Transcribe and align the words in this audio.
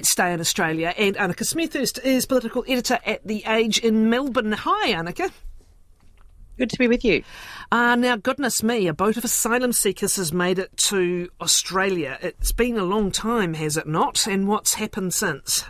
let's 0.00 0.12
stay 0.12 0.32
in 0.32 0.40
Australia. 0.40 0.94
And 0.96 1.14
Annika 1.16 1.44
Smethurst 1.44 2.02
is 2.02 2.24
political 2.24 2.64
editor 2.66 2.98
at 3.04 3.26
The 3.26 3.44
Age 3.46 3.78
in 3.78 4.08
Melbourne. 4.08 4.52
Hi, 4.52 4.92
Annika. 4.92 5.30
Good 6.56 6.70
to 6.70 6.78
be 6.78 6.88
with 6.88 7.04
you. 7.04 7.22
Uh, 7.70 7.96
now, 7.96 8.16
goodness 8.16 8.62
me, 8.62 8.86
a 8.86 8.94
boat 8.94 9.18
of 9.18 9.26
asylum 9.26 9.74
seekers 9.74 10.16
has 10.16 10.32
made 10.32 10.58
it 10.58 10.74
to 10.88 11.28
Australia. 11.38 12.18
It's 12.22 12.50
been 12.50 12.78
a 12.78 12.82
long 12.82 13.10
time, 13.10 13.52
has 13.52 13.76
it 13.76 13.86
not? 13.86 14.26
And 14.26 14.48
what's 14.48 14.72
happened 14.72 15.12
since? 15.12 15.66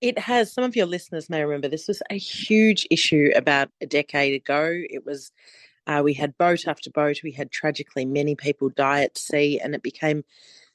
It 0.00 0.16
has. 0.16 0.52
Some 0.52 0.62
of 0.62 0.76
your 0.76 0.86
listeners 0.86 1.28
may 1.28 1.42
remember 1.42 1.66
this 1.66 1.88
was 1.88 2.04
a 2.10 2.16
huge 2.16 2.86
issue 2.92 3.30
about 3.34 3.70
a 3.80 3.86
decade 3.86 4.34
ago. 4.40 4.70
It 4.88 5.04
was, 5.04 5.32
uh, 5.88 6.02
we 6.04 6.14
had 6.14 6.38
boat 6.38 6.68
after 6.68 6.90
boat. 6.90 7.24
We 7.24 7.32
had 7.32 7.50
tragically 7.50 8.04
many 8.04 8.36
people 8.36 8.68
die 8.68 9.02
at 9.02 9.18
sea, 9.18 9.58
and 9.58 9.74
it 9.74 9.82
became 9.82 10.22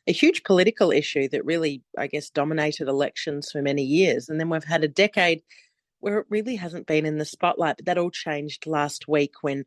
a 0.08 0.12
huge 0.12 0.44
political 0.44 0.92
issue 0.92 1.28
that 1.30 1.46
really, 1.46 1.82
I 1.98 2.08
guess, 2.08 2.30
dominated 2.30 2.88
elections 2.88 3.52
for 3.52 3.62
many 3.62 3.84
years. 3.84 4.30
And 4.30 4.40
then 4.40 4.50
we've 4.50 4.64
had 4.64 4.84
a 4.84 4.88
decade 4.88 5.42
where 6.00 6.20
it 6.20 6.28
really 6.30 6.56
hasn't 6.56 6.88
been 6.88 7.06
in 7.06 7.18
the 7.18 7.26
spotlight. 7.26 7.78
But 7.78 7.86
that 7.86 7.98
all 7.98 8.12
changed 8.12 8.68
last 8.68 9.08
week 9.08 9.34
when 9.42 9.66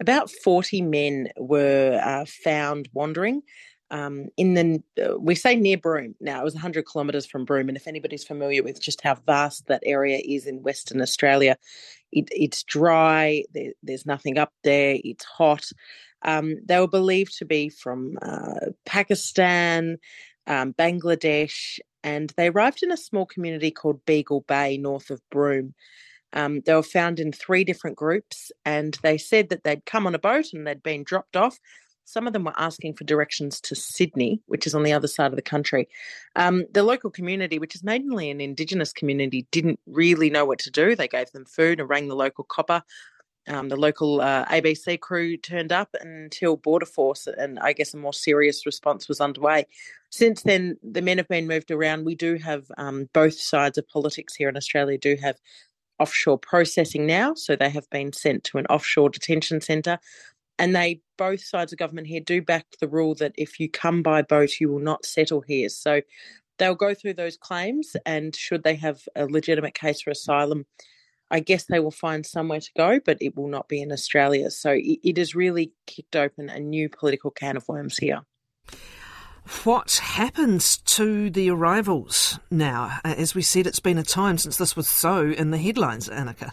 about 0.00 0.30
40 0.30 0.82
men 0.82 1.28
were 1.38 2.00
uh, 2.02 2.24
found 2.26 2.88
wandering 2.92 3.42
um, 3.90 4.28
in 4.36 4.54
the, 4.54 4.82
uh, 5.02 5.18
we 5.18 5.34
say 5.34 5.56
near 5.56 5.78
Broome. 5.78 6.14
Now, 6.20 6.40
it 6.40 6.44
was 6.44 6.54
100 6.54 6.84
kilometres 6.90 7.26
from 7.26 7.44
Broome. 7.44 7.68
And 7.68 7.76
if 7.76 7.88
anybody's 7.88 8.24
familiar 8.24 8.62
with 8.62 8.82
just 8.82 9.00
how 9.00 9.14
vast 9.26 9.66
that 9.66 9.82
area 9.86 10.20
is 10.22 10.46
in 10.46 10.62
Western 10.62 11.00
Australia, 11.00 11.56
it, 12.12 12.28
it's 12.30 12.62
dry, 12.64 13.44
there, 13.54 13.72
there's 13.82 14.06
nothing 14.06 14.38
up 14.38 14.52
there, 14.62 14.98
it's 15.02 15.24
hot. 15.24 15.70
Um, 16.22 16.56
they 16.64 16.78
were 16.78 16.88
believed 16.88 17.38
to 17.38 17.44
be 17.44 17.68
from 17.68 18.18
uh, 18.22 18.70
Pakistan, 18.84 19.98
um, 20.46 20.72
Bangladesh, 20.74 21.78
and 22.02 22.32
they 22.36 22.48
arrived 22.48 22.82
in 22.82 22.92
a 22.92 22.96
small 22.96 23.26
community 23.26 23.70
called 23.70 24.04
Beagle 24.06 24.42
Bay 24.42 24.76
north 24.78 25.10
of 25.10 25.20
Broome. 25.30 25.74
Um, 26.32 26.60
they 26.66 26.74
were 26.74 26.82
found 26.82 27.20
in 27.20 27.32
three 27.32 27.64
different 27.64 27.96
groups, 27.96 28.52
and 28.64 28.98
they 29.02 29.18
said 29.18 29.48
that 29.48 29.64
they'd 29.64 29.86
come 29.86 30.06
on 30.06 30.14
a 30.14 30.18
boat 30.18 30.52
and 30.52 30.66
they'd 30.66 30.82
been 30.82 31.04
dropped 31.04 31.36
off. 31.36 31.58
Some 32.04 32.26
of 32.26 32.32
them 32.32 32.44
were 32.44 32.58
asking 32.58 32.94
for 32.94 33.04
directions 33.04 33.60
to 33.62 33.74
Sydney, 33.74 34.40
which 34.46 34.66
is 34.66 34.74
on 34.74 34.82
the 34.82 34.94
other 34.94 35.08
side 35.08 35.30
of 35.30 35.36
the 35.36 35.42
country. 35.42 35.88
Um, 36.36 36.64
the 36.72 36.82
local 36.82 37.10
community, 37.10 37.58
which 37.58 37.74
is 37.74 37.84
mainly 37.84 38.30
an 38.30 38.40
Indigenous 38.40 38.94
community, 38.94 39.46
didn't 39.50 39.78
really 39.86 40.30
know 40.30 40.46
what 40.46 40.58
to 40.60 40.70
do. 40.70 40.96
They 40.96 41.08
gave 41.08 41.30
them 41.32 41.44
food 41.44 41.80
and 41.80 41.88
rang 41.88 42.08
the 42.08 42.16
local 42.16 42.44
copper. 42.44 42.82
Um, 43.48 43.68
the 43.68 43.76
local 43.76 44.20
uh, 44.20 44.44
ABC 44.46 45.00
crew 45.00 45.36
turned 45.36 45.72
up 45.72 45.88
until 46.00 46.56
Border 46.56 46.86
Force 46.86 47.26
and 47.26 47.58
I 47.58 47.72
guess 47.72 47.94
a 47.94 47.96
more 47.96 48.12
serious 48.12 48.66
response 48.66 49.08
was 49.08 49.20
underway. 49.20 49.66
Since 50.10 50.42
then, 50.42 50.76
the 50.82 51.02
men 51.02 51.18
have 51.18 51.28
been 51.28 51.46
moved 51.46 51.70
around. 51.70 52.04
We 52.04 52.14
do 52.14 52.36
have 52.36 52.70
um, 52.76 53.08
both 53.12 53.38
sides 53.38 53.78
of 53.78 53.88
politics 53.88 54.34
here 54.34 54.48
in 54.48 54.56
Australia 54.56 54.98
do 54.98 55.16
have 55.22 55.36
offshore 55.98 56.38
processing 56.38 57.06
now, 57.06 57.34
so 57.34 57.56
they 57.56 57.70
have 57.70 57.88
been 57.90 58.12
sent 58.12 58.44
to 58.44 58.58
an 58.58 58.66
offshore 58.66 59.10
detention 59.10 59.60
centre. 59.60 59.98
And 60.58 60.74
they, 60.74 61.00
both 61.16 61.44
sides 61.44 61.72
of 61.72 61.78
government 61.78 62.08
here, 62.08 62.20
do 62.20 62.42
back 62.42 62.66
the 62.80 62.88
rule 62.88 63.14
that 63.16 63.32
if 63.36 63.60
you 63.60 63.70
come 63.70 64.02
by 64.02 64.22
boat, 64.22 64.60
you 64.60 64.68
will 64.70 64.80
not 64.80 65.04
settle 65.04 65.40
here. 65.40 65.68
So 65.68 66.00
they'll 66.58 66.74
go 66.74 66.94
through 66.94 67.14
those 67.14 67.36
claims, 67.36 67.96
and 68.04 68.34
should 68.34 68.64
they 68.64 68.74
have 68.76 69.00
a 69.14 69.26
legitimate 69.26 69.74
case 69.74 70.02
for 70.02 70.10
asylum, 70.10 70.66
I 71.30 71.40
guess 71.40 71.64
they 71.64 71.80
will 71.80 71.90
find 71.90 72.24
somewhere 72.24 72.60
to 72.60 72.70
go, 72.76 73.00
but 73.04 73.18
it 73.20 73.36
will 73.36 73.48
not 73.48 73.68
be 73.68 73.82
in 73.82 73.92
Australia. 73.92 74.50
So 74.50 74.70
it, 74.70 74.98
it 75.02 75.16
has 75.18 75.34
really 75.34 75.72
kicked 75.86 76.16
open 76.16 76.48
a 76.48 76.58
new 76.58 76.88
political 76.88 77.30
can 77.30 77.56
of 77.56 77.68
worms 77.68 77.98
here. 77.98 78.22
What 79.64 79.96
happens 80.02 80.76
to 80.76 81.30
the 81.30 81.50
arrivals 81.50 82.38
now? 82.50 82.98
As 83.04 83.34
we 83.34 83.42
said, 83.42 83.66
it's 83.66 83.80
been 83.80 83.96
a 83.96 84.02
time 84.02 84.36
since 84.36 84.58
this 84.58 84.76
was 84.76 84.88
so 84.88 85.30
in 85.30 85.50
the 85.50 85.58
headlines, 85.58 86.08
Annika. 86.08 86.52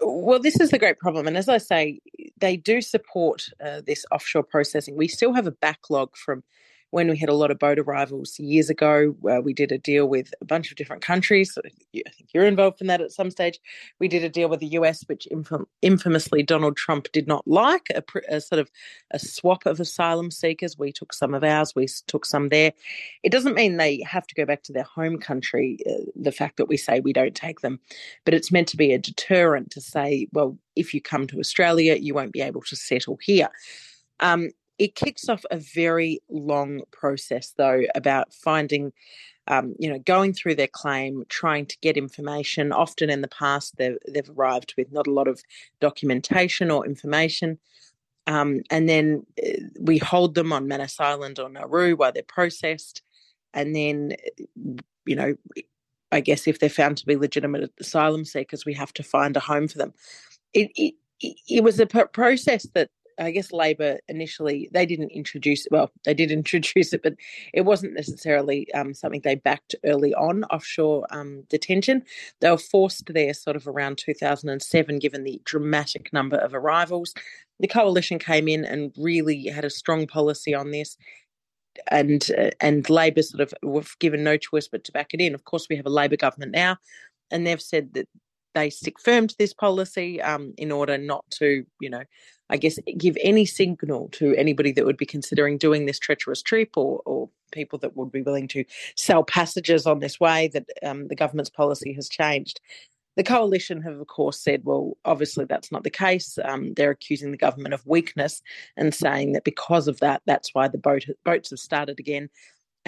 Well, 0.00 0.38
this 0.38 0.60
is 0.60 0.70
the 0.70 0.78
great 0.78 0.98
problem. 0.98 1.26
And 1.26 1.36
as 1.36 1.48
I 1.48 1.58
say, 1.58 2.00
they 2.38 2.56
do 2.56 2.82
support 2.82 3.46
uh, 3.64 3.80
this 3.86 4.04
offshore 4.12 4.42
processing. 4.42 4.96
We 4.96 5.08
still 5.08 5.32
have 5.32 5.46
a 5.46 5.50
backlog 5.52 6.14
from 6.16 6.44
when 6.90 7.08
we 7.08 7.18
had 7.18 7.28
a 7.28 7.34
lot 7.34 7.50
of 7.50 7.58
boat 7.58 7.78
arrivals 7.78 8.38
years 8.38 8.70
ago, 8.70 9.14
uh, 9.30 9.40
we 9.42 9.52
did 9.52 9.72
a 9.72 9.78
deal 9.78 10.06
with 10.08 10.32
a 10.40 10.44
bunch 10.44 10.70
of 10.70 10.76
different 10.76 11.02
countries. 11.02 11.56
I 11.64 11.68
think 11.68 12.30
you're 12.32 12.46
involved 12.46 12.80
in 12.80 12.86
that 12.86 13.00
at 13.00 13.12
some 13.12 13.30
stage. 13.30 13.58
We 13.98 14.08
did 14.08 14.24
a 14.24 14.28
deal 14.28 14.48
with 14.48 14.60
the 14.60 14.68
US, 14.68 15.02
which 15.06 15.28
infam- 15.30 15.66
infamously 15.82 16.42
Donald 16.42 16.76
Trump 16.76 17.12
did 17.12 17.26
not 17.26 17.46
like, 17.46 17.88
a, 17.94 18.02
a, 18.28 18.40
sort 18.40 18.58
of 18.58 18.70
a 19.10 19.18
swap 19.18 19.66
of 19.66 19.80
asylum 19.80 20.30
seekers. 20.30 20.78
We 20.78 20.92
took 20.92 21.12
some 21.12 21.34
of 21.34 21.44
ours, 21.44 21.74
we 21.74 21.86
took 22.06 22.24
some 22.24 22.48
there. 22.48 22.72
It 23.22 23.32
doesn't 23.32 23.54
mean 23.54 23.76
they 23.76 24.00
have 24.06 24.26
to 24.26 24.34
go 24.34 24.46
back 24.46 24.62
to 24.64 24.72
their 24.72 24.84
home 24.84 25.18
country, 25.18 25.78
uh, 25.88 26.04
the 26.16 26.32
fact 26.32 26.56
that 26.56 26.68
we 26.68 26.78
say 26.78 27.00
we 27.00 27.12
don't 27.12 27.34
take 27.34 27.60
them, 27.60 27.80
but 28.24 28.34
it's 28.34 28.50
meant 28.50 28.68
to 28.68 28.76
be 28.76 28.92
a 28.92 28.98
deterrent 28.98 29.70
to 29.72 29.80
say, 29.80 30.26
well, 30.32 30.56
if 30.74 30.94
you 30.94 31.02
come 31.02 31.26
to 31.26 31.38
Australia, 31.38 31.96
you 31.96 32.14
won't 32.14 32.32
be 32.32 32.40
able 32.40 32.62
to 32.62 32.76
settle 32.76 33.18
here. 33.20 33.50
Um, 34.20 34.50
it 34.78 34.94
kicks 34.94 35.28
off 35.28 35.44
a 35.50 35.58
very 35.58 36.20
long 36.28 36.82
process, 36.90 37.52
though, 37.56 37.82
about 37.94 38.32
finding, 38.32 38.92
um, 39.46 39.74
you 39.78 39.90
know, 39.90 39.98
going 39.98 40.32
through 40.32 40.54
their 40.54 40.68
claim, 40.68 41.24
trying 41.28 41.66
to 41.66 41.76
get 41.82 41.96
information. 41.96 42.72
Often 42.72 43.10
in 43.10 43.22
the 43.22 43.28
past, 43.28 43.76
they've, 43.76 43.98
they've 44.08 44.30
arrived 44.30 44.74
with 44.76 44.92
not 44.92 45.06
a 45.06 45.12
lot 45.12 45.28
of 45.28 45.42
documentation 45.80 46.70
or 46.70 46.86
information. 46.86 47.58
Um, 48.26 48.62
and 48.70 48.88
then 48.88 49.24
uh, 49.42 49.58
we 49.80 49.98
hold 49.98 50.34
them 50.34 50.52
on 50.52 50.68
Manus 50.68 51.00
Island 51.00 51.38
or 51.38 51.48
Nauru 51.48 51.96
while 51.96 52.12
they're 52.12 52.22
processed. 52.22 53.02
And 53.54 53.74
then, 53.74 54.12
you 55.06 55.16
know, 55.16 55.34
I 56.12 56.20
guess 56.20 56.46
if 56.46 56.58
they're 56.58 56.68
found 56.68 56.98
to 56.98 57.06
be 57.06 57.16
legitimate 57.16 57.72
asylum 57.80 58.24
seekers, 58.24 58.64
we 58.64 58.74
have 58.74 58.92
to 58.94 59.02
find 59.02 59.36
a 59.36 59.40
home 59.40 59.66
for 59.66 59.78
them. 59.78 59.94
It, 60.52 60.70
it, 60.76 60.94
it 61.48 61.64
was 61.64 61.80
a 61.80 61.86
process 61.86 62.66
that 62.74 62.90
I 63.18 63.30
guess 63.30 63.52
Labor 63.52 63.98
initially 64.08 64.68
they 64.72 64.86
didn't 64.86 65.10
introduce 65.10 65.66
well 65.70 65.90
they 66.04 66.14
did 66.14 66.30
introduce 66.38 66.92
it, 66.92 67.02
but 67.02 67.14
it 67.52 67.62
wasn't 67.62 67.94
necessarily 67.94 68.72
um, 68.74 68.94
something 68.94 69.20
they 69.22 69.34
backed 69.34 69.74
early 69.84 70.14
on 70.14 70.44
offshore 70.44 71.06
um, 71.10 71.44
detention. 71.48 72.02
They 72.40 72.50
were 72.50 72.58
forced 72.58 73.12
there 73.12 73.34
sort 73.34 73.56
of 73.56 73.66
around 73.66 73.98
2007, 73.98 74.98
given 74.98 75.24
the 75.24 75.40
dramatic 75.44 76.12
number 76.12 76.36
of 76.36 76.54
arrivals. 76.54 77.14
The 77.60 77.68
coalition 77.68 78.18
came 78.18 78.48
in 78.48 78.64
and 78.64 78.92
really 78.96 79.46
had 79.46 79.64
a 79.64 79.70
strong 79.70 80.06
policy 80.06 80.54
on 80.54 80.70
this. 80.70 80.96
And 81.90 82.28
uh, 82.36 82.50
and 82.60 82.88
Labor 82.90 83.22
sort 83.22 83.40
of 83.40 83.54
were 83.62 83.84
given 84.00 84.24
no 84.24 84.36
choice 84.36 84.66
but 84.66 84.82
to 84.84 84.92
back 84.92 85.14
it 85.14 85.20
in. 85.20 85.34
Of 85.34 85.44
course, 85.44 85.68
we 85.70 85.76
have 85.76 85.86
a 85.86 85.90
Labor 85.90 86.16
government 86.16 86.50
now, 86.52 86.76
and 87.30 87.46
they've 87.46 87.62
said 87.62 87.94
that 87.94 88.08
they 88.54 88.70
stick 88.70 88.98
firm 88.98 89.28
to 89.28 89.38
this 89.38 89.54
policy 89.54 90.20
um, 90.20 90.54
in 90.56 90.72
order 90.72 90.98
not 90.98 91.24
to, 91.30 91.64
you 91.80 91.90
know, 91.90 92.02
I 92.50 92.56
guess, 92.56 92.78
give 92.96 93.16
any 93.20 93.44
signal 93.44 94.08
to 94.12 94.34
anybody 94.36 94.72
that 94.72 94.86
would 94.86 94.96
be 94.96 95.06
considering 95.06 95.58
doing 95.58 95.86
this 95.86 95.98
treacherous 95.98 96.42
trip 96.42 96.76
or, 96.76 97.02
or 97.04 97.28
people 97.52 97.78
that 97.80 97.96
would 97.96 98.12
be 98.12 98.22
willing 98.22 98.48
to 98.48 98.64
sell 98.96 99.24
passages 99.24 99.86
on 99.86 100.00
this 100.00 100.18
way 100.20 100.48
that 100.48 100.66
um, 100.82 101.08
the 101.08 101.16
government's 101.16 101.50
policy 101.50 101.92
has 101.94 102.08
changed. 102.08 102.60
The 103.16 103.24
coalition 103.24 103.82
have, 103.82 103.98
of 103.98 104.06
course, 104.06 104.38
said, 104.38 104.62
well, 104.64 104.96
obviously 105.04 105.44
that's 105.44 105.72
not 105.72 105.82
the 105.82 105.90
case. 105.90 106.38
Um, 106.44 106.74
they're 106.74 106.92
accusing 106.92 107.32
the 107.32 107.36
government 107.36 107.74
of 107.74 107.84
weakness 107.84 108.42
and 108.76 108.94
saying 108.94 109.32
that 109.32 109.42
because 109.42 109.88
of 109.88 109.98
that, 110.00 110.22
that's 110.24 110.54
why 110.54 110.68
the 110.68 110.78
boat, 110.78 111.04
boats 111.24 111.50
have 111.50 111.58
started 111.58 111.98
again 111.98 112.30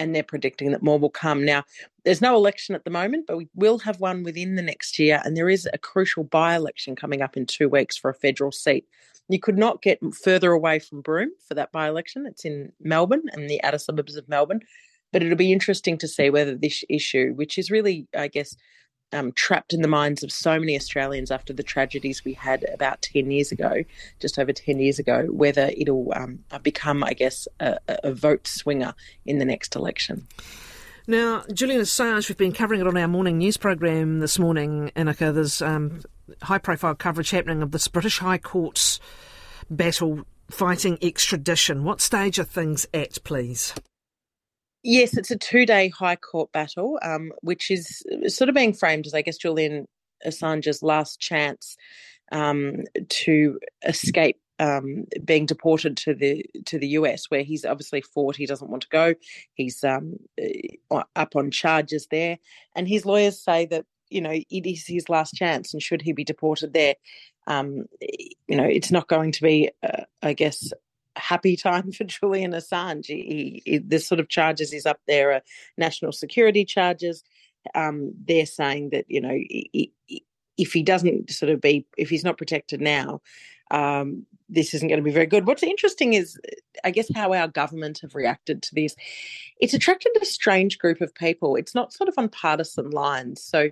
and 0.01 0.15
they're 0.15 0.23
predicting 0.23 0.71
that 0.71 0.81
more 0.81 0.99
will 0.99 1.09
come. 1.09 1.45
Now, 1.45 1.63
there's 2.03 2.21
no 2.21 2.35
election 2.35 2.75
at 2.75 2.83
the 2.83 2.89
moment, 2.89 3.25
but 3.27 3.37
we 3.37 3.47
will 3.53 3.77
have 3.79 3.99
one 3.99 4.23
within 4.23 4.55
the 4.55 4.61
next 4.61 4.97
year, 4.97 5.21
and 5.23 5.37
there 5.37 5.49
is 5.49 5.67
a 5.71 5.77
crucial 5.77 6.23
by 6.23 6.55
election 6.55 6.95
coming 6.95 7.21
up 7.21 7.37
in 7.37 7.45
two 7.45 7.69
weeks 7.69 7.97
for 7.97 8.09
a 8.09 8.15
federal 8.15 8.51
seat. 8.51 8.85
You 9.29 9.39
could 9.39 9.57
not 9.57 9.81
get 9.81 9.99
further 10.13 10.51
away 10.51 10.79
from 10.79 11.01
Broome 11.01 11.31
for 11.47 11.53
that 11.53 11.71
by 11.71 11.87
election. 11.87 12.25
It's 12.25 12.43
in 12.43 12.71
Melbourne 12.81 13.23
and 13.31 13.49
the 13.49 13.63
outer 13.63 13.77
suburbs 13.77 14.15
of 14.15 14.27
Melbourne. 14.27 14.61
But 15.13 15.23
it'll 15.23 15.37
be 15.37 15.51
interesting 15.51 15.97
to 15.99 16.07
see 16.07 16.29
whether 16.29 16.55
this 16.55 16.83
issue, 16.89 17.33
which 17.35 17.57
is 17.57 17.69
really, 17.69 18.07
I 18.17 18.27
guess, 18.29 18.55
um, 19.13 19.31
trapped 19.33 19.73
in 19.73 19.81
the 19.81 19.87
minds 19.87 20.23
of 20.23 20.31
so 20.31 20.59
many 20.59 20.75
Australians 20.75 21.31
after 21.31 21.53
the 21.53 21.63
tragedies 21.63 22.23
we 22.23 22.33
had 22.33 22.65
about 22.73 23.01
10 23.01 23.31
years 23.31 23.51
ago, 23.51 23.83
just 24.19 24.39
over 24.39 24.53
10 24.53 24.79
years 24.79 24.99
ago, 24.99 25.27
whether 25.29 25.71
it'll 25.77 26.11
um, 26.15 26.39
become, 26.63 27.03
I 27.03 27.13
guess, 27.13 27.47
a, 27.59 27.77
a, 27.87 28.13
vote 28.13 28.47
swinger 28.47 28.93
in 29.25 29.39
the 29.39 29.45
next 29.45 29.75
election. 29.75 30.27
Now, 31.07 31.43
Julian 31.51 31.81
Assange, 31.81 32.29
we've 32.29 32.37
been 32.37 32.53
covering 32.53 32.81
it 32.81 32.87
on 32.87 32.97
our 32.97 33.07
morning 33.07 33.39
news 33.39 33.57
program 33.57 34.19
this 34.19 34.37
morning, 34.37 34.91
Annika. 34.95 35.33
There's 35.33 35.61
um, 35.61 36.01
high 36.43 36.59
profile 36.59 36.95
coverage 36.95 37.31
happening 37.31 37.61
of 37.61 37.71
this 37.71 37.87
British 37.87 38.19
High 38.19 38.37
Court's 38.37 38.99
battle 39.69 40.25
fighting 40.49 40.97
extradition. 41.01 41.83
What 41.83 42.01
stage 42.01 42.37
are 42.39 42.43
things 42.43 42.85
at, 42.93 43.23
please? 43.23 43.73
Yes, 44.83 45.15
it's 45.15 45.31
a 45.31 45.37
two 45.37 45.65
day 45.65 45.89
High 45.89 46.15
Court 46.15 46.51
battle, 46.51 46.99
um, 47.03 47.31
which 47.41 47.69
is 47.69 48.03
sort 48.27 48.49
of 48.49 48.55
being 48.55 48.73
framed 48.73 49.05
as, 49.05 49.13
I 49.13 49.21
guess, 49.21 49.37
Julian 49.37 49.87
Assange's 50.25 50.81
last 50.81 51.19
chance 51.19 51.77
um, 52.31 52.83
to 53.09 53.59
escape 53.85 54.39
um, 54.59 55.05
being 55.25 55.45
deported 55.45 55.97
to 55.97 56.13
the 56.13 56.45
to 56.67 56.77
the 56.77 56.89
US, 56.89 57.25
where 57.29 57.43
he's 57.43 57.65
obviously 57.65 58.01
fought. 58.01 58.35
He 58.35 58.45
doesn't 58.45 58.69
want 58.69 58.83
to 58.83 58.89
go. 58.89 59.15
He's 59.53 59.83
um, 59.83 60.17
uh, 60.91 61.03
up 61.15 61.35
on 61.35 61.51
charges 61.51 62.07
there, 62.09 62.37
and 62.75 62.87
his 62.87 63.05
lawyers 63.05 63.43
say 63.43 63.65
that 63.67 63.85
you 64.09 64.21
know 64.21 64.31
it 64.31 64.65
is 64.67 64.85
his 64.85 65.09
last 65.09 65.33
chance, 65.33 65.73
and 65.73 65.81
should 65.81 66.01
he 66.03 66.13
be 66.13 66.23
deported 66.23 66.73
there, 66.73 66.95
um, 67.47 67.85
you 68.47 68.55
know 68.55 68.65
it's 68.65 68.91
not 68.91 69.07
going 69.07 69.31
to 69.33 69.41
be, 69.41 69.71
uh, 69.81 70.03
I 70.21 70.33
guess, 70.33 70.71
happy 71.15 71.55
time 71.55 71.91
for 71.91 72.03
Julian 72.03 72.51
Assange. 72.51 73.07
He, 73.07 73.61
he, 73.65 73.77
the 73.77 73.99
sort 73.99 74.19
of 74.19 74.29
charges 74.29 74.71
he's 74.71 74.85
up 74.85 74.99
there 75.07 75.33
are 75.33 75.41
national 75.77 76.11
security 76.11 76.65
charges. 76.65 77.23
Um, 77.75 78.13
they're 78.27 78.47
saying 78.47 78.89
that 78.89 79.05
you 79.07 79.21
know 79.21 79.37
if 80.57 80.73
he 80.73 80.83
doesn't 80.83 81.29
sort 81.29 81.51
of 81.51 81.61
be 81.61 81.85
if 81.97 82.09
he's 82.09 82.23
not 82.23 82.37
protected 82.37 82.81
now, 82.81 83.21
um, 83.71 84.25
this 84.49 84.73
isn't 84.73 84.89
going 84.89 84.99
to 84.99 85.03
be 85.03 85.11
very 85.11 85.25
good. 85.25 85.47
What's 85.47 85.63
interesting 85.63 86.13
is, 86.13 86.37
I 86.83 86.91
guess, 86.91 87.09
how 87.15 87.33
our 87.33 87.47
government 87.47 87.99
have 87.99 88.15
reacted 88.15 88.61
to 88.63 88.75
this. 88.75 88.95
It's 89.59 89.73
attracted 89.73 90.11
a 90.21 90.25
strange 90.25 90.77
group 90.77 91.01
of 91.01 91.15
people. 91.15 91.55
It's 91.55 91.73
not 91.73 91.93
sort 91.93 92.09
of 92.09 92.15
on 92.17 92.29
partisan 92.29 92.91
lines. 92.91 93.41
So, 93.41 93.69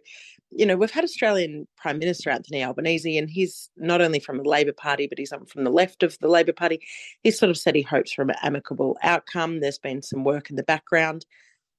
you 0.51 0.65
know, 0.65 0.75
we've 0.75 0.91
had 0.91 1.03
Australian 1.03 1.67
Prime 1.77 1.99
Minister 1.99 2.29
Anthony 2.29 2.63
Albanese, 2.63 3.17
and 3.17 3.29
he's 3.29 3.69
not 3.77 4.01
only 4.01 4.19
from 4.19 4.37
the 4.37 4.49
Labor 4.49 4.73
Party, 4.73 5.07
but 5.07 5.17
he's 5.17 5.33
from 5.47 5.63
the 5.63 5.69
left 5.69 6.03
of 6.03 6.17
the 6.19 6.27
Labor 6.27 6.53
Party. 6.53 6.81
He 7.23 7.31
sort 7.31 7.49
of 7.49 7.57
said 7.57 7.75
he 7.75 7.81
hopes 7.81 8.13
for 8.13 8.23
an 8.23 8.33
amicable 8.41 8.97
outcome. 9.03 9.59
There's 9.59 9.77
been 9.77 10.01
some 10.01 10.23
work 10.23 10.49
in 10.49 10.55
the 10.55 10.63
background. 10.63 11.25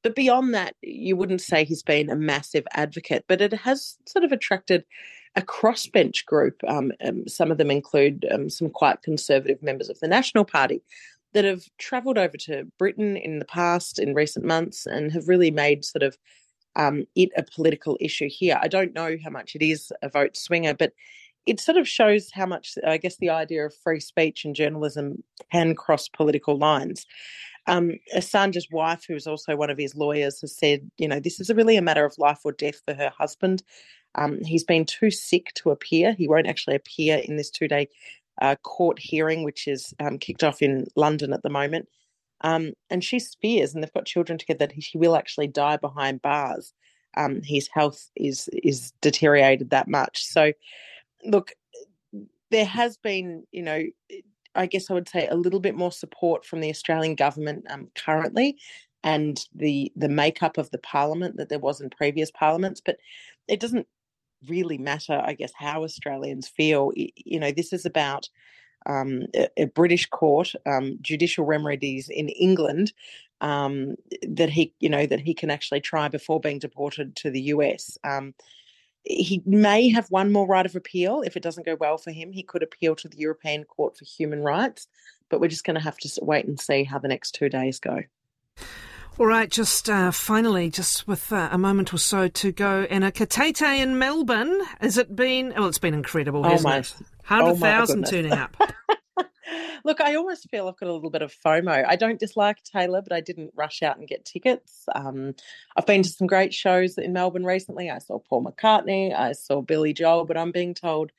But 0.02 0.14
beyond 0.14 0.54
that, 0.54 0.76
you 0.82 1.16
wouldn't 1.16 1.42
say 1.42 1.64
he's 1.64 1.82
been 1.82 2.08
a 2.08 2.16
massive 2.16 2.66
advocate, 2.72 3.24
but 3.28 3.40
it 3.40 3.52
has 3.52 3.98
sort 4.06 4.24
of 4.24 4.32
attracted 4.32 4.84
a 5.36 5.42
crossbench 5.42 6.24
group. 6.24 6.60
Um, 6.66 6.92
um, 7.04 7.28
some 7.28 7.50
of 7.50 7.58
them 7.58 7.70
include 7.70 8.26
um, 8.32 8.48
some 8.48 8.70
quite 8.70 9.02
conservative 9.02 9.62
members 9.62 9.88
of 9.88 10.00
the 10.00 10.08
National 10.08 10.44
Party 10.44 10.82
that 11.32 11.44
have 11.44 11.64
travelled 11.78 12.18
over 12.18 12.36
to 12.36 12.66
Britain 12.78 13.16
in 13.16 13.38
the 13.38 13.44
past, 13.44 13.98
in 13.98 14.14
recent 14.14 14.44
months, 14.44 14.86
and 14.86 15.12
have 15.12 15.28
really 15.28 15.50
made 15.50 15.84
sort 15.84 16.02
of 16.02 16.16
um, 16.76 17.04
it 17.14 17.30
a 17.36 17.42
political 17.42 17.96
issue 18.00 18.28
here. 18.28 18.58
I 18.60 18.68
don't 18.68 18.94
know 18.94 19.16
how 19.22 19.30
much 19.30 19.54
it 19.54 19.62
is 19.62 19.92
a 20.02 20.08
vote 20.08 20.36
swinger, 20.36 20.74
but 20.74 20.92
it 21.46 21.60
sort 21.60 21.78
of 21.78 21.88
shows 21.88 22.30
how 22.32 22.46
much, 22.46 22.74
I 22.86 22.96
guess, 22.98 23.16
the 23.16 23.30
idea 23.30 23.66
of 23.66 23.74
free 23.74 24.00
speech 24.00 24.44
and 24.44 24.54
journalism 24.54 25.22
can 25.50 25.74
cross 25.74 26.08
political 26.08 26.58
lines. 26.58 27.06
Um, 27.66 27.92
Assange's 28.14 28.68
wife, 28.70 29.04
who 29.06 29.14
is 29.14 29.26
also 29.26 29.56
one 29.56 29.70
of 29.70 29.78
his 29.78 29.94
lawyers, 29.94 30.40
has 30.40 30.56
said, 30.56 30.90
you 30.98 31.08
know, 31.08 31.20
this 31.20 31.40
is 31.40 31.50
really 31.50 31.76
a 31.76 31.82
matter 31.82 32.04
of 32.04 32.18
life 32.18 32.40
or 32.44 32.52
death 32.52 32.80
for 32.86 32.94
her 32.94 33.10
husband. 33.16 33.62
Um, 34.16 34.42
he's 34.44 34.64
been 34.64 34.84
too 34.84 35.10
sick 35.10 35.52
to 35.56 35.70
appear. 35.70 36.12
He 36.12 36.28
won't 36.28 36.48
actually 36.48 36.76
appear 36.76 37.18
in 37.18 37.36
this 37.36 37.50
two 37.50 37.68
day 37.68 37.88
uh, 38.40 38.56
court 38.62 38.98
hearing, 38.98 39.44
which 39.44 39.68
is 39.68 39.94
um, 40.00 40.18
kicked 40.18 40.42
off 40.42 40.62
in 40.62 40.86
London 40.96 41.32
at 41.32 41.42
the 41.42 41.50
moment. 41.50 41.88
Um, 42.42 42.72
and 42.88 43.04
she 43.04 43.20
fears, 43.20 43.74
and 43.74 43.82
they've 43.82 43.92
got 43.92 44.06
children 44.06 44.38
together, 44.38 44.66
that 44.66 44.72
he 44.72 44.96
will 44.96 45.16
actually 45.16 45.48
die 45.48 45.76
behind 45.76 46.22
bars. 46.22 46.72
Um, 47.16 47.42
his 47.42 47.68
health 47.72 48.10
is 48.16 48.48
is 48.62 48.92
deteriorated 49.00 49.70
that 49.70 49.88
much. 49.88 50.24
So, 50.24 50.52
look, 51.24 51.52
there 52.50 52.64
has 52.64 52.96
been, 52.96 53.44
you 53.52 53.62
know, 53.62 53.82
I 54.54 54.66
guess 54.66 54.90
I 54.90 54.94
would 54.94 55.08
say 55.08 55.26
a 55.28 55.36
little 55.36 55.60
bit 55.60 55.74
more 55.74 55.92
support 55.92 56.44
from 56.44 56.60
the 56.60 56.70
Australian 56.70 57.14
government 57.14 57.64
um, 57.68 57.88
currently, 57.94 58.58
and 59.02 59.44
the 59.54 59.92
the 59.96 60.08
makeup 60.08 60.58
of 60.58 60.70
the 60.70 60.78
parliament 60.78 61.36
that 61.36 61.48
there 61.48 61.58
was 61.58 61.80
in 61.80 61.90
previous 61.90 62.30
parliaments. 62.30 62.80
But 62.84 62.96
it 63.48 63.60
doesn't 63.60 63.86
really 64.48 64.78
matter, 64.78 65.20
I 65.24 65.34
guess, 65.34 65.52
how 65.54 65.84
Australians 65.84 66.48
feel. 66.48 66.92
You 66.94 67.40
know, 67.40 67.52
this 67.52 67.72
is 67.72 67.84
about 67.84 68.28
um, 68.86 69.26
a, 69.34 69.48
a, 69.56 69.64
British 69.66 70.06
court, 70.06 70.52
um, 70.66 70.98
judicial 71.00 71.44
remedies 71.44 72.08
in 72.08 72.28
England 72.28 72.92
um, 73.40 73.96
that 74.22 74.50
he, 74.50 74.72
you 74.80 74.88
know, 74.88 75.06
that 75.06 75.20
he 75.20 75.34
can 75.34 75.50
actually 75.50 75.80
try 75.80 76.08
before 76.08 76.40
being 76.40 76.58
deported 76.58 77.16
to 77.16 77.30
the 77.30 77.40
US. 77.42 77.98
Um, 78.04 78.34
he 79.04 79.42
may 79.46 79.88
have 79.88 80.10
one 80.10 80.30
more 80.30 80.46
right 80.46 80.66
of 80.66 80.76
appeal 80.76 81.22
if 81.22 81.36
it 81.36 81.42
doesn't 81.42 81.66
go 81.66 81.74
well 81.74 81.98
for 81.98 82.10
him. 82.10 82.32
He 82.32 82.42
could 82.42 82.62
appeal 82.62 82.94
to 82.96 83.08
the 83.08 83.18
European 83.18 83.64
Court 83.64 83.96
for 83.96 84.04
Human 84.04 84.42
Rights, 84.42 84.88
but 85.28 85.40
we're 85.40 85.48
just 85.48 85.64
going 85.64 85.76
to 85.76 85.82
have 85.82 85.98
to 85.98 86.10
wait 86.22 86.46
and 86.46 86.60
see 86.60 86.84
how 86.84 86.98
the 86.98 87.08
next 87.08 87.32
two 87.32 87.48
days 87.48 87.78
go. 87.78 88.02
All 89.18 89.26
right, 89.26 89.50
just 89.50 89.90
uh, 89.90 90.10
finally, 90.12 90.70
just 90.70 91.06
with 91.06 91.30
uh, 91.32 91.48
a 91.52 91.58
moment 91.58 91.92
or 91.92 91.98
so 91.98 92.28
to 92.28 92.52
go, 92.52 92.86
Anna 92.88 93.12
Katete 93.12 93.78
in 93.78 93.98
Melbourne. 93.98 94.62
Has 94.80 94.96
it 94.96 95.14
been? 95.14 95.52
Well, 95.54 95.66
it's 95.66 95.78
been 95.78 95.92
incredible, 95.92 96.46
oh 96.46 96.48
hasn't 96.48 96.64
my, 96.64 96.78
it? 96.78 96.94
Hundred 97.24 97.58
thousand 97.58 98.06
oh 98.06 98.10
turning 98.10 98.32
up. 98.32 98.56
Look, 99.84 100.00
I 100.00 100.14
almost 100.14 100.48
feel 100.50 100.68
I've 100.68 100.76
got 100.76 100.88
a 100.88 100.92
little 100.92 101.10
bit 101.10 101.22
of 101.22 101.34
FOMO. 101.44 101.84
I 101.86 101.96
don't 101.96 102.20
dislike 102.20 102.62
Taylor, 102.62 103.02
but 103.02 103.12
I 103.12 103.20
didn't 103.20 103.52
rush 103.54 103.82
out 103.82 103.98
and 103.98 104.06
get 104.06 104.24
tickets. 104.24 104.84
Um, 104.94 105.34
I've 105.76 105.86
been 105.86 106.02
to 106.02 106.08
some 106.08 106.26
great 106.26 106.52
shows 106.52 106.98
in 106.98 107.12
Melbourne 107.12 107.44
recently. 107.44 107.90
I 107.90 107.98
saw 107.98 108.18
Paul 108.18 108.44
McCartney, 108.44 109.16
I 109.16 109.32
saw 109.32 109.62
Billy 109.62 109.92
Joel, 109.92 110.26
but 110.26 110.36
I'm 110.36 110.52
being 110.52 110.74
told 110.74 111.12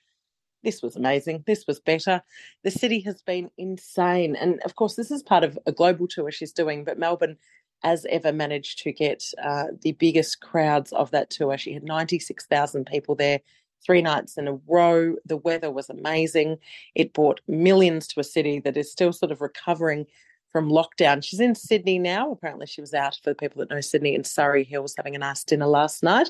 this 0.64 0.82
was 0.82 0.96
amazing. 0.96 1.44
This 1.48 1.66
was 1.68 1.80
better. 1.80 2.22
The 2.64 2.72
city 2.72 3.00
has 3.02 3.22
been 3.24 3.50
insane. 3.58 4.36
And 4.36 4.62
of 4.64 4.76
course, 4.76 4.96
this 4.96 5.12
is 5.12 5.24
part 5.24 5.44
of 5.44 5.58
a 5.66 5.72
global 5.72 6.08
tour 6.08 6.32
she's 6.32 6.54
doing, 6.54 6.84
but 6.84 7.00
Melbourne 7.00 7.38
as 7.84 8.06
ever 8.10 8.32
managed 8.32 8.78
to 8.84 8.92
get 8.92 9.24
uh, 9.44 9.66
the 9.82 9.94
biggest 9.94 10.40
crowds 10.40 10.92
of 10.94 11.10
that 11.12 11.32
tour. 11.32 11.58
She 11.58 11.74
had 11.74 11.84
96,000 11.84 12.86
people 12.86 13.16
there 13.16 13.40
three 13.84 14.02
nights 14.02 14.38
in 14.38 14.48
a 14.48 14.60
row. 14.68 15.16
The 15.26 15.38
weather 15.38 15.72
was 15.72 15.90
amazing. 15.90 16.58
It 16.96 17.14
brought 17.14 17.42
millions 17.48 18.08
to 18.10 18.20
a 18.20 18.24
city 18.24 18.60
that 18.62 18.78
is 18.78 18.92
still 18.92 19.14
sort 19.14 19.32
of 19.32 19.42
recovering 19.42 20.06
from 20.52 20.70
lockdown. 20.70 21.24
She's 21.24 21.40
in 21.40 21.56
Sydney 21.56 21.98
now. 21.98 22.32
Apparently, 22.32 22.68
she 22.68 22.82
was 22.82 22.94
out 22.94 23.18
for 23.24 23.30
the 23.30 23.36
people 23.36 23.60
that 23.60 23.70
know 23.70 23.82
Sydney 23.82 24.16
in 24.16 24.24
Surry 24.24 24.64
Hills 24.64 24.94
having 24.98 25.16
a 25.16 25.20
nice 25.20 25.44
dinner 25.44 25.68
last 25.68 26.04
night, 26.04 26.30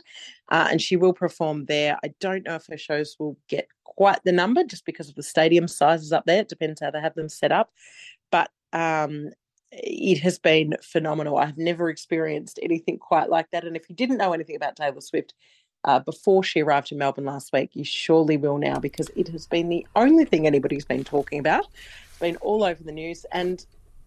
uh, 0.49 0.67
and 0.69 0.81
she 0.81 0.95
will 0.95 1.13
perform 1.13 1.65
there. 1.65 1.97
I 2.03 2.13
don't 2.19 2.45
know 2.45 2.55
if 2.55 2.67
her 2.67 2.77
shows 2.77 3.15
will 3.19 3.37
get 3.47 3.67
quite 3.83 4.23
the 4.23 4.31
number 4.31 4.63
just 4.63 4.85
because 4.85 5.09
of 5.09 5.15
the 5.15 5.23
stadium 5.23 5.67
sizes 5.67 6.13
up 6.13 6.25
there. 6.25 6.41
It 6.41 6.49
depends 6.49 6.81
how 6.81 6.91
they 6.91 7.01
have 7.01 7.15
them 7.15 7.29
set 7.29 7.51
up, 7.51 7.71
but 8.31 8.51
um, 8.73 9.31
it 9.71 10.19
has 10.19 10.37
been 10.37 10.75
phenomenal. 10.81 11.37
I've 11.37 11.57
never 11.57 11.89
experienced 11.89 12.59
anything 12.61 12.99
quite 12.99 13.29
like 13.29 13.49
that. 13.51 13.65
And 13.65 13.75
if 13.75 13.89
you 13.89 13.95
didn't 13.95 14.17
know 14.17 14.33
anything 14.33 14.55
about 14.55 14.75
Taylor 14.75 15.01
Swift 15.01 15.33
uh, 15.83 15.99
before 15.99 16.43
she 16.43 16.61
arrived 16.61 16.91
in 16.91 16.97
Melbourne 16.97 17.25
last 17.25 17.51
week, 17.53 17.71
you 17.73 17.83
surely 17.83 18.37
will 18.37 18.57
now 18.57 18.79
because 18.79 19.09
it 19.15 19.27
has 19.29 19.47
been 19.47 19.69
the 19.69 19.85
only 19.95 20.25
thing 20.25 20.45
anybody's 20.45 20.85
been 20.85 21.03
talking 21.03 21.39
about. 21.39 21.67
It's 22.09 22.19
been 22.19 22.37
all 22.37 22.63
over 22.63 22.83
the 22.83 22.91
news. 22.91 23.25
And 23.31 23.65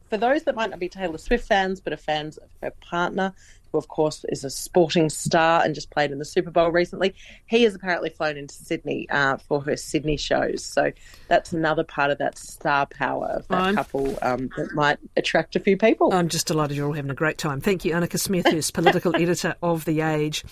for 0.09 0.17
those 0.17 0.45
that 0.45 0.55
might 0.55 0.71
not 0.71 0.79
be 0.79 0.89
Taylor 0.89 1.19
Swift 1.19 1.47
fans 1.47 1.81
but 1.81 1.93
are 1.93 1.99
fans 1.99 2.37
of 2.37 2.49
her 2.63 2.71
partner, 2.81 3.35
who 3.75 3.79
of 3.79 3.89
course 3.89 4.25
is 4.29 4.45
a 4.45 4.51
sporting 4.51 5.11
star 5.11 5.63
and 5.65 5.75
just 5.75 5.91
played 5.91 6.13
in 6.13 6.19
the 6.19 6.25
Super 6.25 6.51
Bowl 6.51 6.71
recently. 6.71 7.15
He 7.47 7.65
has 7.65 7.75
apparently 7.75 8.11
flown 8.11 8.37
into 8.37 8.55
Sydney 8.55 9.09
uh, 9.11 9.37
for 9.37 9.61
her 9.63 9.77
Sydney 9.77 10.17
shows, 10.17 10.65
so 10.65 10.93
that's 11.29 11.53
another 11.53 11.83
part 11.83 12.11
of 12.11 12.19
that 12.19 12.39
star 12.39 12.87
power 12.87 13.27
of 13.27 13.49
that 13.49 13.61
I'm, 13.61 13.75
couple 13.75 14.17
um, 14.23 14.51
that 14.57 14.73
might 14.75 14.99
attract 15.17 15.57
a 15.57 15.61
few 15.61 15.77
people. 15.77 16.15
I'm 16.15 16.29
just 16.29 16.47
delighted 16.47 16.77
you're 16.77 16.87
all 16.87 16.93
having 16.93 17.11
a 17.11 17.15
great 17.15 17.37
time. 17.37 17.61
Thank 17.61 17.85
you, 17.85 17.93
Annika 17.93 18.19
Smith, 18.19 18.47
who's 18.49 18.71
political 18.71 19.15
editor 19.21 19.57
of 19.63 19.85
The 19.85 20.01
Age. 20.01 20.43